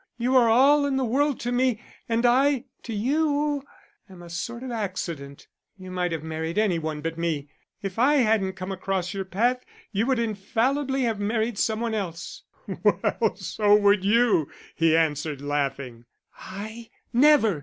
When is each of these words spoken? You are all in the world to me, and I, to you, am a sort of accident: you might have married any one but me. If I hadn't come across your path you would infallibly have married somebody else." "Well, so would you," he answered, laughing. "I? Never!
You 0.17 0.35
are 0.35 0.49
all 0.49 0.87
in 0.87 0.97
the 0.97 1.05
world 1.05 1.39
to 1.41 1.51
me, 1.51 1.79
and 2.09 2.25
I, 2.25 2.63
to 2.81 2.91
you, 2.91 3.63
am 4.09 4.23
a 4.23 4.31
sort 4.31 4.63
of 4.63 4.71
accident: 4.71 5.47
you 5.77 5.91
might 5.91 6.11
have 6.11 6.23
married 6.23 6.57
any 6.57 6.79
one 6.79 7.01
but 7.01 7.19
me. 7.19 7.51
If 7.83 7.99
I 7.99 8.15
hadn't 8.15 8.53
come 8.53 8.71
across 8.71 9.13
your 9.13 9.25
path 9.25 9.63
you 9.91 10.07
would 10.07 10.17
infallibly 10.17 11.03
have 11.03 11.19
married 11.19 11.59
somebody 11.59 11.97
else." 11.97 12.41
"Well, 12.81 13.35
so 13.35 13.75
would 13.75 14.03
you," 14.03 14.49
he 14.73 14.97
answered, 14.97 15.39
laughing. 15.39 16.05
"I? 16.35 16.89
Never! 17.13 17.59